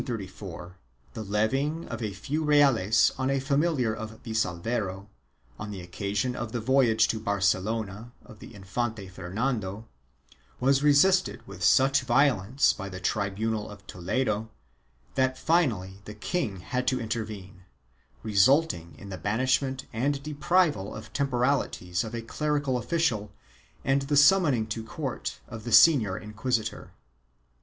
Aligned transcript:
In 0.01 0.03
1634 0.05 0.77
the 1.13 1.21
levying 1.23 1.87
of 1.87 2.01
a 2.01 2.11
few 2.11 2.43
reales 2.43 3.11
on 3.19 3.29
a 3.29 3.39
familiar 3.39 3.93
of 3.93 4.19
Vicalvero, 4.23 5.07
on 5.59 5.69
the 5.69 5.79
occasion 5.81 6.35
of 6.35 6.51
the 6.53 6.59
voyage 6.59 7.07
to 7.09 7.19
Barcelona 7.19 8.11
of 8.25 8.39
the 8.39 8.55
Infante 8.55 9.07
Fernando, 9.09 9.87
was 10.59 10.81
re 10.81 10.91
sisted 10.93 11.41
with 11.45 11.63
such 11.63 12.01
violence 12.01 12.73
by 12.73 12.89
the 12.89 12.99
tribunal 12.99 13.69
of 13.69 13.85
Toledo, 13.85 14.49
that 15.13 15.37
finally 15.37 16.01
the 16.05 16.15
king 16.15 16.61
had 16.61 16.87
to 16.87 16.99
intervene, 16.99 17.61
resulting 18.23 18.95
in 18.97 19.09
the 19.09 19.19
banishment 19.19 19.85
and 19.93 20.23
deprival 20.23 20.97
of 20.97 21.13
temporalities 21.13 22.03
of 22.03 22.15
a 22.15 22.23
clerical 22.23 22.75
official 22.79 23.31
and 23.85 24.01
the 24.01 24.17
summon 24.17 24.55
ing 24.55 24.65
to 24.65 24.83
court 24.83 25.39
of 25.47 25.63
the 25.63 25.71
senior 25.71 26.17
inquisitor. 26.17 26.89